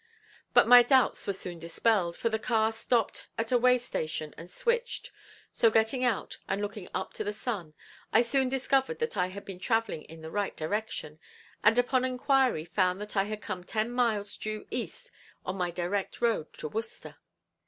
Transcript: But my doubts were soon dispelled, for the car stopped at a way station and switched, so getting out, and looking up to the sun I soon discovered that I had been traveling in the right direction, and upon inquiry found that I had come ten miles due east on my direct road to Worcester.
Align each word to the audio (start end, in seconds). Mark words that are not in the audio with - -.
But 0.55 0.67
my 0.67 0.81
doubts 0.81 1.27
were 1.27 1.31
soon 1.33 1.59
dispelled, 1.59 2.17
for 2.17 2.27
the 2.27 2.39
car 2.39 2.71
stopped 2.71 3.27
at 3.37 3.51
a 3.51 3.57
way 3.59 3.77
station 3.77 4.33
and 4.35 4.49
switched, 4.49 5.11
so 5.51 5.69
getting 5.69 6.03
out, 6.03 6.39
and 6.47 6.59
looking 6.59 6.89
up 6.91 7.13
to 7.13 7.23
the 7.23 7.31
sun 7.31 7.75
I 8.11 8.23
soon 8.23 8.49
discovered 8.49 8.97
that 8.97 9.15
I 9.15 9.27
had 9.27 9.45
been 9.45 9.59
traveling 9.59 10.01
in 10.05 10.21
the 10.23 10.31
right 10.31 10.57
direction, 10.57 11.19
and 11.63 11.77
upon 11.77 12.03
inquiry 12.03 12.65
found 12.65 12.99
that 12.99 13.15
I 13.15 13.25
had 13.25 13.41
come 13.41 13.63
ten 13.63 13.91
miles 13.91 14.37
due 14.37 14.65
east 14.71 15.11
on 15.45 15.55
my 15.55 15.69
direct 15.69 16.19
road 16.19 16.51
to 16.53 16.67
Worcester. 16.69 17.17